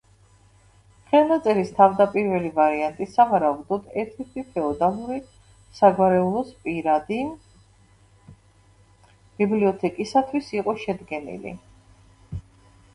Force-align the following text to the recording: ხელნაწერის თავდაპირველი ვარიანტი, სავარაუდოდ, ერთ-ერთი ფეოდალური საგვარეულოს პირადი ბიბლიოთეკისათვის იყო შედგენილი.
ხელნაწერის 1.09 1.67
თავდაპირველი 1.81 2.49
ვარიანტი, 2.55 3.07
სავარაუდოდ, 3.15 3.91
ერთ-ერთი 4.05 4.45
ფეოდალური 4.55 5.19
საგვარეულოს 5.81 6.49
პირადი 6.65 7.19
ბიბლიოთეკისათვის 9.43 10.51
იყო 10.63 10.77
შედგენილი. 10.87 11.55